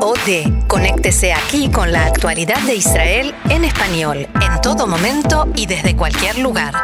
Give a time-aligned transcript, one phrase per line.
[0.00, 0.64] O de.
[0.66, 6.38] Conéctese aquí con la actualidad de Israel en español, en todo momento y desde cualquier
[6.38, 6.74] lugar.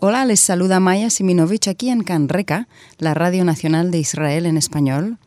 [0.00, 2.66] Hola, les saluda Maya Siminovich aquí en Canreca,
[2.98, 5.18] la Radio Nacional de Israel en español.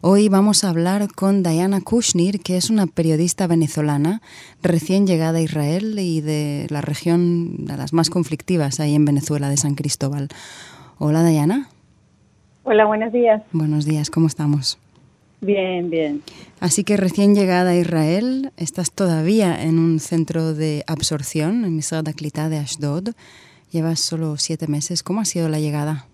[0.00, 4.22] Hoy vamos a hablar con Diana Kushnir, que es una periodista venezolana
[4.62, 9.48] recién llegada a Israel y de la región de las más conflictivas ahí en Venezuela,
[9.48, 10.28] de San Cristóbal.
[10.98, 11.68] Hola, Diana.
[12.68, 13.44] Hola, buenos días.
[13.52, 14.76] Buenos días, ¿cómo estamos?
[15.40, 16.22] Bien, bien.
[16.58, 22.08] Así que recién llegada a Israel, estás todavía en un centro de absorción, en Misrad
[22.08, 23.10] Aklita de Ashdod.
[23.70, 25.04] Llevas solo siete meses.
[25.04, 26.06] ¿Cómo ha sido la llegada?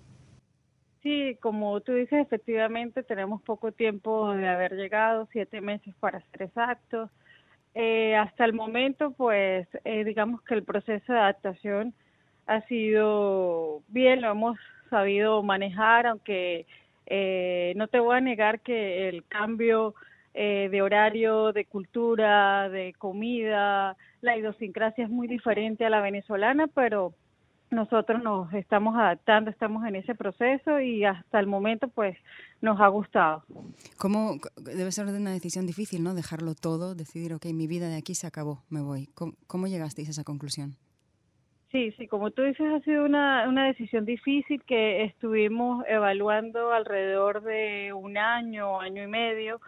[1.02, 6.42] Sí, como tú dices, efectivamente tenemos poco tiempo de haber llegado, siete meses para ser
[6.42, 7.08] exactos.
[7.74, 11.94] Eh, hasta el momento, pues, eh, digamos que el proceso de adaptación
[12.46, 14.58] ha sido bien, lo hemos
[14.92, 16.66] sabido manejar, aunque
[17.06, 19.94] eh, no te voy a negar que el cambio
[20.34, 27.12] de horario, de cultura, de comida, la idiosincrasia es muy diferente a la venezolana, pero
[27.72, 32.16] nosotros nos estamos adaptando, estamos en ese proceso y hasta el momento pues
[32.60, 33.44] nos ha gustado.
[33.98, 36.14] ¿Cómo debe ser una decisión difícil, ¿no?
[36.14, 39.08] Dejarlo todo, decidir, ok, mi vida de aquí se acabó, me voy.
[39.14, 40.76] ¿Cómo, cómo llegasteis a esa conclusión?
[41.72, 47.42] Sí, sí, como tú dices, ha sido una, una decisión difícil que estuvimos evaluando alrededor
[47.42, 49.60] de un año, año y medio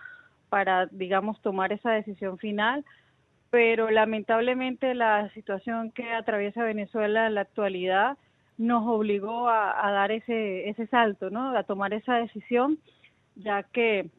[0.51, 2.85] para, digamos, tomar esa decisión final
[3.55, 8.19] pero lamentablemente la situación que atraviesa Venezuela en la actualidad
[8.59, 11.57] nos obligó a, dar ese, ese salto, ¿no?
[11.57, 12.81] A tomar esa decisión,
[13.37, 14.11] ya que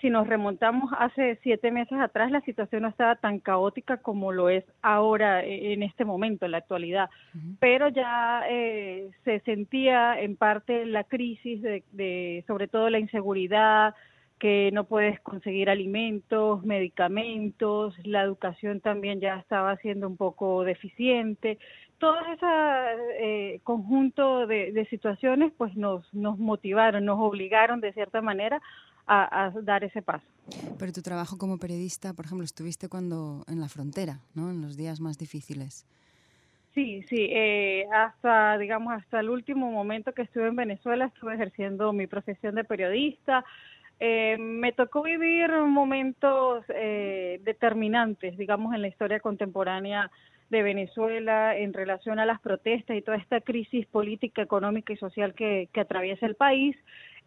[0.00, 4.48] si nos remontamos hace siete meses atrás, la situación no estaba tan caótica como lo
[4.48, 7.10] es ahora, e, en este momento, en la actualidad.
[7.58, 13.94] Pero ya eh, se sentía en parte la crisis de, de, sobre todo la inseguridad,
[14.38, 21.58] que no puedes conseguir alimentos, medicamentos, la educación también ya estaba siendo un poco deficiente.
[21.98, 22.46] Todo ese
[23.20, 28.62] eh, conjunto de, situaciones pues nos, nos motivaron, nos obligaron de cierta manera
[29.08, 30.26] a, dar ese paso.
[30.78, 34.50] Pero tu trabajo como periodista, por ejemplo, estuviste cuando en la frontera, ¿no?
[34.50, 35.86] En los días más difíciles.
[36.74, 41.92] Sí, sí, eh, hasta, digamos, hasta el último momento que estuve en Venezuela estuve ejerciendo
[41.92, 43.44] mi profesión de periodista,
[44.00, 50.10] eh, me tocó vivir momentos eh, determinantes, digamos, en la historia contemporánea
[50.50, 55.34] de Venezuela en relación a las protestas y toda esta crisis política, económica y social
[55.34, 56.76] que, que atraviesa el país,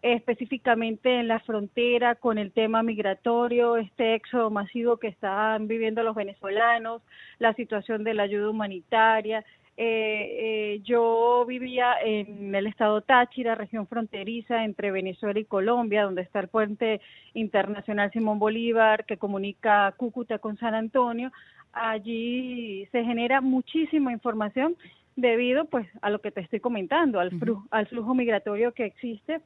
[0.02, 6.16] específicamente en la frontera con el tema migratorio, este éxodo masivo que están viviendo los
[6.16, 7.02] venezolanos,
[7.40, 9.46] la situación de la ayuda humanitaria,
[9.78, 16.22] eh, eh, yo vivía en el estado Táchira, región fronteriza entre Venezuela y Colombia, donde
[16.22, 17.02] está el puente
[17.34, 21.32] internacional Simón Bolívar que comunica Cúcuta con San Antonio.
[21.74, 24.76] Allí se genera muchísima información
[25.16, 29.42] debido pues a lo que te estoy comentando, al, flujo, al flujo migratorio que existe,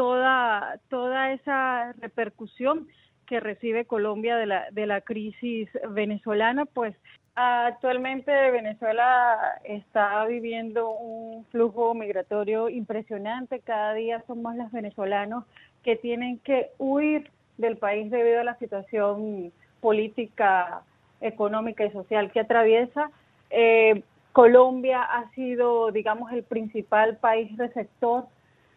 [0.00, 2.88] toda, toda esa repercusión
[3.26, 6.96] que recibe Colombia de la, de la crisis venezolana, pues
[7.36, 13.60] Actualmente Venezuela está viviendo un flujo migratorio impresionante.
[13.60, 15.44] Cada día son más los venezolanos
[15.82, 20.82] que tienen que huir del país debido a la situación política,
[21.20, 23.10] económica y social que atraviesa.
[23.50, 28.26] Eh, Colombia ha sido, digamos, el principal país receptor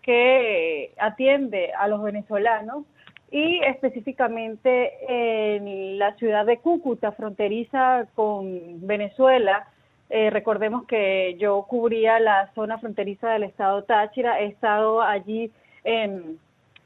[0.04, 2.86] que atiende a los venezolanos
[3.32, 9.68] y específicamente en la ciudad de Cúcuta, fronteriza con Venezuela.
[10.12, 15.52] Eh, recordemos que yo cubría la zona fronteriza del estado Táchira, he estado allí
[15.84, 16.38] en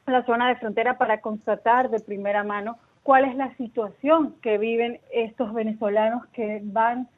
[0.05, 5.01] la zona de frontera para constatar de primera mano cuál es la situación que viven
[5.11, 7.09] estos venezolanos que van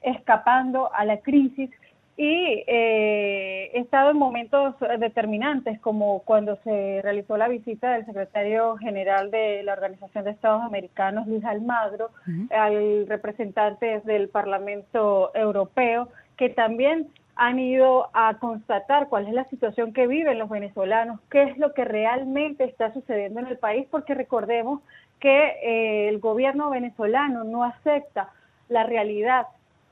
[0.00, 1.70] escapando a la crisis
[2.16, 8.76] y eh, he estado en momentos determinantes, como cuando se realizó la visita del secretario
[8.76, 12.10] general de la Organización de Estados Americanos, Luis Almagro,
[12.50, 19.94] al representante del Parlamento Europeo, que también han ido a constatar cuál es la situación
[19.94, 24.14] que viven los venezolanos, qué es lo que realmente está sucediendo en el país, porque
[24.14, 24.82] recordemos
[25.20, 28.28] que eh, el gobierno venezolano no acepta
[28.68, 29.46] la realidad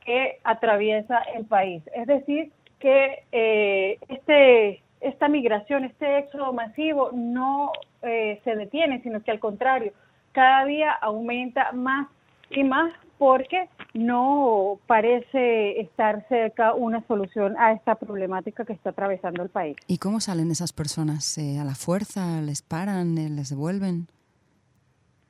[0.09, 1.83] que atraviesa el país.
[1.95, 2.51] Es decir,
[2.81, 9.39] que eh, este, esta migración, este éxodo masivo no eh, se detiene, sino que al
[9.39, 9.93] contrario,
[10.33, 12.09] cada día aumenta más
[12.49, 19.43] y más porque no parece estar cerca una solución a esta problemática que está atravesando
[19.43, 19.77] el país.
[19.89, 21.37] ¿Y cómo salen esas personas?
[21.37, 22.41] ¿A la fuerza?
[22.41, 23.15] ¿Les paran?
[23.37, 24.07] ¿Les devuelven?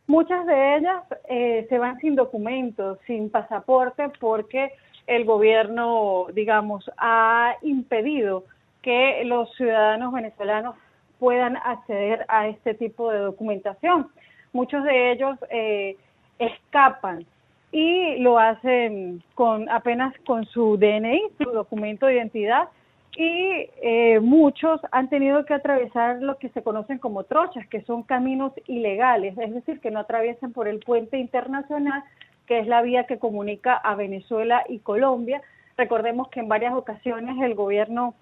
[0.08, 4.72] Muchas de ellas eh, se van sin documentos, sin pasaporte, porque
[5.06, 8.44] el gobierno, digamos, ha impedido
[8.81, 10.76] que los ciudadanos venezolanos
[11.19, 14.08] puedan acceder a este tipo de documentación.
[14.55, 15.99] Muchos de ellos eh,
[16.38, 17.26] escapan
[17.70, 22.70] y lo hacen con apenas con su DNI, su documento de identidad,
[23.18, 28.04] y eh, muchos han tenido que atravesar lo que se conocen como trochas, que son
[28.04, 32.04] caminos ilegales, es decir, que no atraviesan por el puente internacional,
[32.46, 35.42] que es la vía que comunica a Venezuela y Colombia.
[35.76, 38.14] Recordemos que en varias ocasiones el gobierno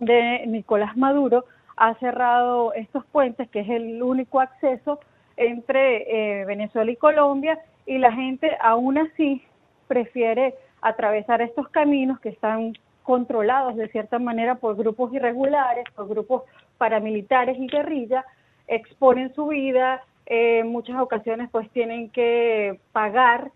[0.00, 1.44] de Nicolás Maduro
[1.76, 4.98] ha cerrado estos puentes, que es el único acceso
[5.36, 9.40] entre eh, Venezuela y Colombia, y la gente aún así
[9.86, 12.72] prefiere atravesar estos caminos que están
[13.02, 16.42] controlados de cierta manera por grupos irregulares, por grupos
[16.78, 18.24] paramilitares y guerrillas,
[18.66, 23.50] exponen su vida, eh, en muchas ocasiones pues tienen que pagar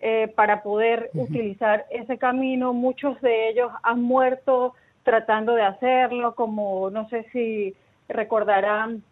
[0.00, 6.90] eh, para poder utilizar ese camino, muchos de ellos han muerto tratando de hacerlo, como
[6.90, 7.74] no sé si
[8.08, 9.02] recordarán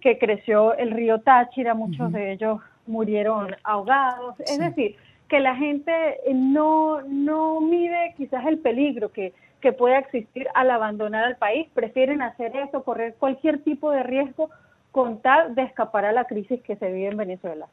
[0.00, 4.96] que creció el río Táchira, muchos de ellos murieron ahogados, es decir,
[5.32, 5.92] que la gente
[6.34, 9.32] no, no mide quizás el peligro que,
[9.62, 14.50] que pueda existir al abandonar al país, prefieren hacer eso, correr cualquier tipo de riesgo
[14.90, 17.66] con tal de escapar a la crisis que se vive en Venezuela.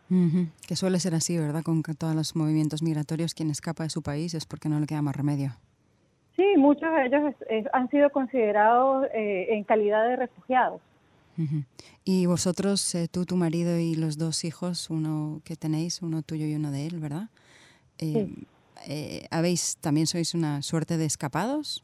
[0.66, 1.62] Que suele ser así, ¿verdad?
[1.62, 5.02] Con todos los movimientos migratorios, quien escapa de su país es porque no le queda
[5.02, 5.52] más remedio.
[6.38, 7.36] Sí, muchos de ellos
[7.74, 10.80] han sido considerados eh, en calidad de refugiados.
[12.06, 16.46] Y vosotros, eh, tú, tu marido y los dos hijos, uno que tenéis, uno tuyo
[16.46, 17.30] y uno de él, ¿verdad?
[18.00, 18.28] Eh,
[18.88, 21.84] eh, ¿Habéis, también sois una suerte de escapados?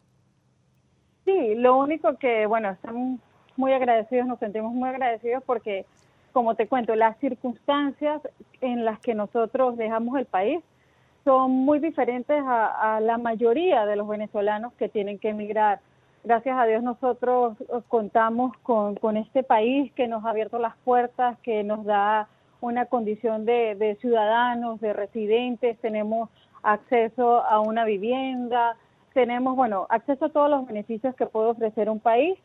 [1.25, 3.19] Sí, lo único que, bueno, estamos
[3.57, 5.85] muy agradecidos, nos sentimos muy agradecidos porque,
[6.31, 8.21] como te cuento, las circunstancias
[8.62, 10.62] en las que nosotros dejamos el país
[11.23, 15.79] son muy diferentes a la mayoría de los venezolanos que tienen que emigrar
[16.25, 17.56] gracias a Dios nosotros
[17.88, 22.27] contamos con, con, este país que nos ha abierto las puertas, que nos da
[22.65, 26.29] una condición de, de, ciudadanos, de residentes, tenemos
[26.63, 28.75] acceso a una vivienda,
[29.13, 32.38] tenemos, bueno, acceso a todos los beneficios que puede ofrecer un país,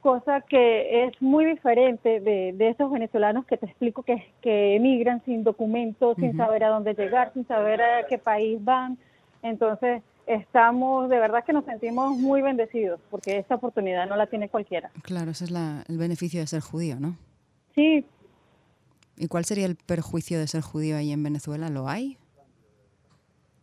[0.00, 5.22] cosa que es muy diferente de, de esos venezolanos que te explico que, que emigran
[5.24, 8.98] sin documentos, sin saber a dónde llegar, sin saber a qué país van.
[9.42, 14.48] Entonces, estamos, de verdad que nos sentimos muy bendecidos, porque esta oportunidad no la tiene
[14.48, 14.90] cualquiera.
[15.02, 15.52] Claro, ese es
[15.88, 17.16] el beneficio de ser judío, ¿no?
[17.74, 18.04] Sí.
[19.22, 21.68] ¿Y cuál sería el perjuicio de ser judío ahí en Venezuela?
[21.68, 22.18] ¿Lo hay?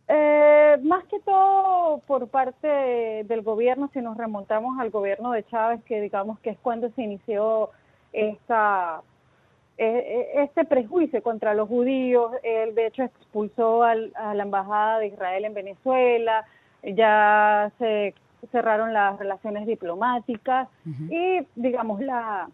[0.08, 5.84] Eh, más que todo por parte del gobierno, si nos remontamos al gobierno de Chávez,
[5.84, 7.68] que digamos que es cuando se inició
[8.14, 9.02] esta
[9.76, 12.32] e, e, este prejuicio contra los judíos.
[12.42, 16.46] Él, de hecho, expulsó a la embajada de Israel en Venezuela,
[16.82, 18.14] ya se
[18.50, 20.68] cerraron las relaciones diplomáticas
[21.10, 22.48] y, digamos, la,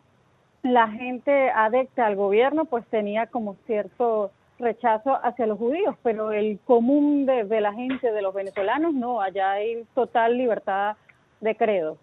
[0.66, 6.58] la gente adecta al gobierno pues tenía como cierto rechazo hacia los judíos, pero el
[6.64, 10.96] común de, de la gente, de los venezolanos, no, allá hay total libertad
[11.40, 11.98] de credo.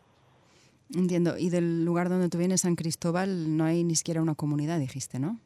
[0.95, 1.37] Entiendo.
[1.37, 5.19] Y del lugar donde tú vienes, San Cristóbal, no hay ni siquiera una comunidad, dijiste,
[5.19, 5.39] ¿no?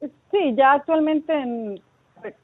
[0.00, 1.80] Sí, ya actualmente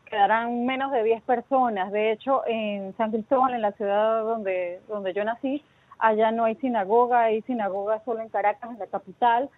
[0.06, 1.92] quedarán menos de 10 personas.
[1.92, 5.62] De hecho, en San Cristóbal, en la ciudad donde, donde yo nací,
[6.02, 9.48] allá no hay sinagoga, hay sinagoga solo en Caracas, en la capital.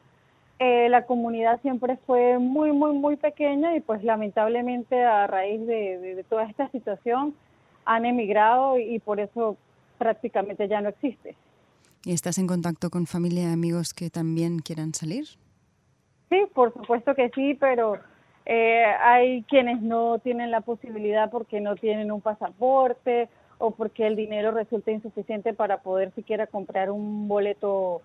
[0.58, 5.98] Eh, la comunidad siempre fue muy, muy, muy pequeña y pues lamentablemente a raíz de,
[5.98, 7.34] de toda esta situación
[7.86, 9.56] han emigrado y por eso
[9.98, 11.34] prácticamente ya no existe.
[12.04, 15.24] ¿Y estás en contacto con familia y amigos que también quieran salir?
[16.28, 17.98] Sí, por supuesto que sí, pero
[18.44, 24.16] eh, hay quienes no tienen la posibilidad porque no tienen un pasaporte o porque el
[24.16, 28.02] dinero resulta insuficiente para poder siquiera comprar un boleto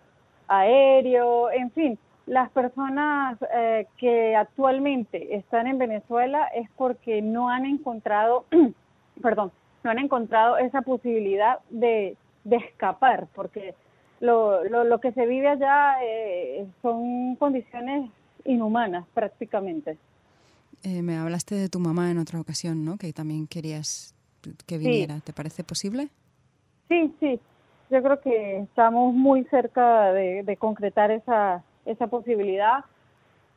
[0.48, 7.66] aéreo, en fin, las personas eh, que actualmente están en Venezuela es porque no han
[7.66, 8.46] encontrado,
[9.22, 9.52] perdón,
[9.84, 13.74] no han encontrado esa posibilidad de, de escapar, porque
[14.20, 18.12] lo, lo, lo que se vive allá eh, son condiciones
[18.46, 19.98] inhumanas prácticamente.
[20.84, 22.98] Eh, me hablaste de tu mamá en otra ocasión, ¿no?
[22.98, 24.16] Que también querías
[24.66, 25.20] que viniera.
[25.22, 26.10] ¿Te parece posible?
[26.88, 27.40] Sí, sí.
[27.90, 32.86] Yo creo que estamos muy cerca de, de concretar esa, esa posibilidad.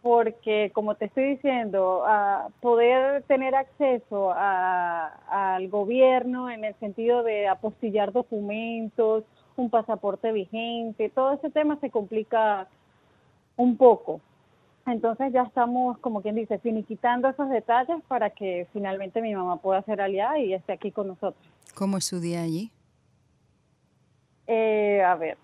[0.02, 7.46] porque como te estoy diciendo, a poder tener acceso al gobierno en el sentido de
[7.46, 9.24] apostillar documentos,
[9.56, 12.66] un pasaporte vigente, todo ese tema se complica
[13.56, 14.20] un poco.
[14.86, 19.82] Entonces ya estamos, como quien dice, finiquitando esos detalles para que finalmente mi mamá pueda
[19.82, 21.44] ser aliada y esté aquí con nosotros.
[21.74, 22.70] ¿Cómo es su día allí?
[24.46, 25.38] Eh, a ver,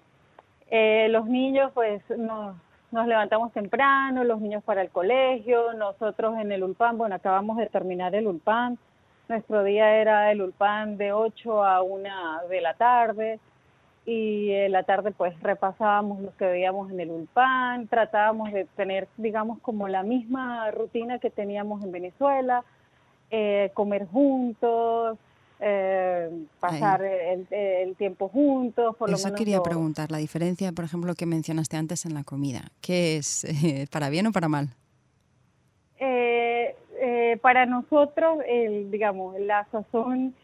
[0.71, 2.57] eh, los niños pues nos,
[2.91, 7.67] nos levantamos temprano, los niños para el colegio, nosotros en el ULPAN, bueno, acabamos de
[7.67, 8.77] terminar el ULPAN,
[9.29, 12.09] nuestro día era el ULPAN de 8 a 1
[12.51, 13.39] de la tarde,
[14.09, 19.07] y en la tarde pues repasábamos lo que veíamos en el Ulpan, tratábamos de tener
[19.19, 22.65] digamos como la misma rutina que teníamos en Venezuela,
[23.31, 25.19] eh, comer juntos,
[25.61, 28.97] eh, pasar el, tiempo juntos.
[28.97, 33.19] Por Eso quería preguntar, la diferencia, por ejemplo, que mencionaste antes en la comida, ¿qué
[33.19, 33.47] es
[33.93, 34.69] para bien o para mal?
[36.01, 40.35] Eh, para nosotros, el, digamos, la sazón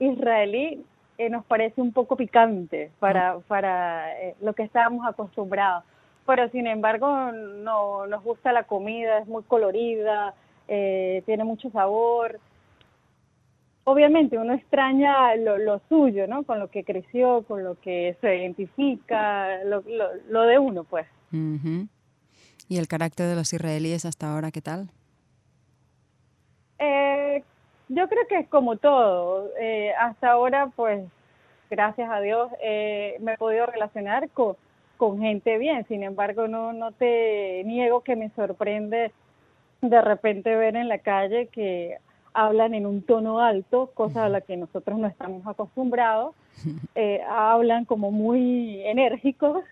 [0.00, 0.84] israelí
[1.18, 5.84] eh, nos parece un poco picante para, para eh, lo que estábamos acostumbrados.
[6.26, 10.34] Pero sin embargo no nos gusta la comida, es muy colorida,
[10.68, 12.40] eh, tiene mucho sabor.
[13.84, 16.44] Obviamente uno extraña lo, lo, suyo, ¿no?
[16.44, 19.82] Con lo que creció, con lo que se identifica, lo,
[20.28, 21.06] lo, de uno, pues.
[22.68, 24.90] ¿Y el carácter de los israelíes hasta ahora qué tal?
[26.78, 27.11] Eh,
[27.94, 29.50] yo creo que es como todo.
[29.58, 31.04] Eh, hasta ahora, pues,
[31.70, 34.56] gracias a Dios, eh, me he podido relacionar con,
[34.96, 35.86] con gente bien.
[35.88, 39.12] Sin embargo, no, no te niego que me sorprende
[39.80, 41.98] de repente ver en la calle que
[42.34, 46.34] hablan en un tono alto, cosa a la que nosotros no estamos acostumbrados.
[46.94, 49.64] Eh, hablan como muy enérgicos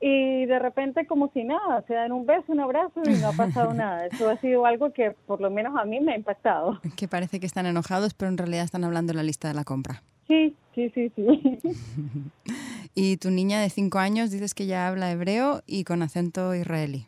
[0.00, 3.32] y de repente como si nada, se dan un beso, un abrazo y no ha
[3.32, 4.06] pasado nada.
[4.06, 6.80] Eso ha sido algo que por lo menos a mí me ha impactado.
[6.96, 9.64] Que parece que están enojados, pero en realidad están hablando en la lista de la
[9.64, 10.02] compra.
[10.28, 11.60] Sí, sí, sí, sí.
[12.94, 17.06] y tu niña de cinco años dices que ya habla hebreo y con acento israelí.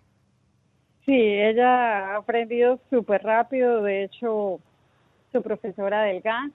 [1.05, 4.61] Sí, ella ha aprendido súper rápido, de hecho
[5.33, 6.53] su profesora del GAN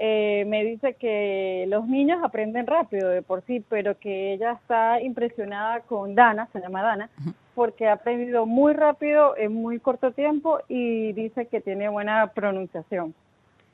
[0.00, 5.00] eh, me dice que los niños aprenden rápido de por sí, pero que ella está
[5.00, 7.10] impresionada con Dana, se llama Dana,
[7.56, 13.12] porque ha aprendido muy rápido en muy corto tiempo y dice que tiene buena pronunciación.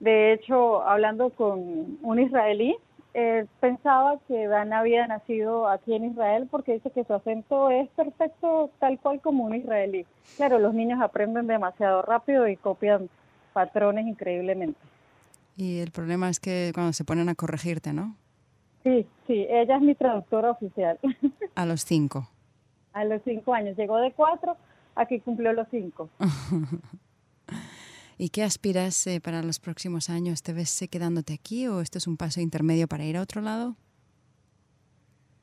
[0.01, 2.75] De hecho, hablando con un israelí,
[3.61, 8.71] pensaba que Dana había nacido aquí en Israel porque dice que su acento es perfecto
[8.79, 10.07] tal cual como un israelí.
[10.37, 13.11] Claro, los niños aprenden demasiado rápido y copian
[13.53, 14.81] patrones increíblemente.
[15.57, 18.17] Y el problema es que cuando se ponen a corregirte, ¿no?
[18.83, 20.99] Sí, sí, ella es mi traductora oficial.
[21.55, 22.29] A los cinco.
[22.93, 23.77] A los cinco años.
[23.77, 24.57] Llegó de cuatro,
[24.95, 26.11] aquí cumplió los cinco.
[28.19, 30.43] ¿Y qué aspiras eh, para los próximos años?
[30.43, 33.41] ¿Te ves eh, quedándote aquí o esto es un paso intermedio para ir a otro
[33.41, 33.75] lado?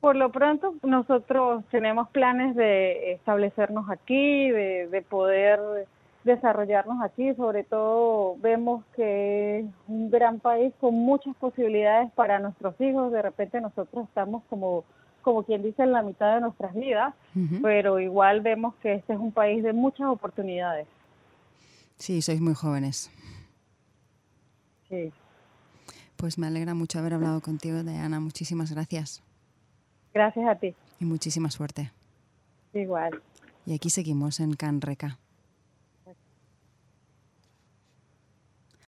[0.00, 5.86] Por lo pronto, nosotros tenemos planes de establecernos aquí, de, de poder
[6.24, 12.80] desarrollarnos aquí, sobre todo vemos que es un gran país con muchas posibilidades para nuestros
[12.80, 14.84] hijos, de repente nosotros estamos como
[15.22, 17.14] como quien dice en la mitad de nuestras vidas,
[17.62, 20.86] pero igual vemos que este es un país de muchas oportunidades.
[21.96, 23.10] Sí, sois muy jóvenes.
[24.88, 25.12] Sí.
[26.16, 28.20] Pues me alegra mucho haber hablado contigo, Diana.
[28.20, 29.22] Muchísimas gracias.
[30.12, 30.74] Gracias a ti.
[31.00, 31.92] Y muchísima suerte.
[32.74, 33.22] Igual.
[33.64, 35.18] Y aquí seguimos en Canreca.